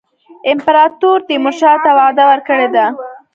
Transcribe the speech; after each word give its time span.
امپراطور 0.51 1.17
تیمورشاه 1.27 1.77
ته 1.83 1.91
وعده 1.99 2.23
ورکړې 2.31 2.67
ده. 2.75 2.85